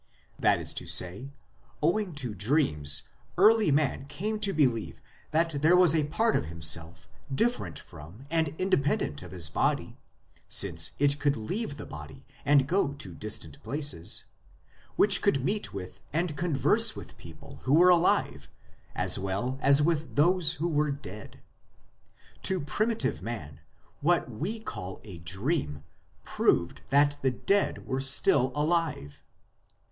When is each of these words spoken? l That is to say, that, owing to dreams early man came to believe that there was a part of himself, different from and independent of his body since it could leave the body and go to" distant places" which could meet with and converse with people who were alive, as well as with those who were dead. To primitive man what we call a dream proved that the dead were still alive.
l 0.01 0.35
That 0.39 0.59
is 0.59 0.73
to 0.73 0.87
say, 0.87 1.25
that, 1.25 1.31
owing 1.83 2.15
to 2.15 2.33
dreams 2.33 3.03
early 3.37 3.71
man 3.71 4.07
came 4.07 4.39
to 4.39 4.51
believe 4.51 4.99
that 5.29 5.61
there 5.61 5.77
was 5.77 5.93
a 5.93 6.05
part 6.05 6.35
of 6.35 6.45
himself, 6.45 7.07
different 7.31 7.77
from 7.77 8.25
and 8.31 8.55
independent 8.57 9.21
of 9.21 9.29
his 9.29 9.47
body 9.47 9.97
since 10.47 10.93
it 10.97 11.19
could 11.19 11.37
leave 11.37 11.77
the 11.77 11.85
body 11.85 12.25
and 12.43 12.65
go 12.65 12.93
to" 12.93 13.13
distant 13.13 13.61
places" 13.61 14.23
which 14.95 15.21
could 15.21 15.45
meet 15.45 15.71
with 15.71 15.99
and 16.11 16.35
converse 16.35 16.95
with 16.95 17.15
people 17.19 17.59
who 17.65 17.73
were 17.75 17.89
alive, 17.89 18.49
as 18.95 19.19
well 19.19 19.59
as 19.61 19.83
with 19.83 20.15
those 20.15 20.53
who 20.53 20.67
were 20.67 20.89
dead. 20.89 21.41
To 22.41 22.59
primitive 22.59 23.21
man 23.21 23.59
what 23.99 24.31
we 24.31 24.59
call 24.59 24.99
a 25.03 25.19
dream 25.19 25.83
proved 26.23 26.81
that 26.89 27.17
the 27.21 27.29
dead 27.29 27.85
were 27.85 28.01
still 28.01 28.51
alive. 28.55 29.23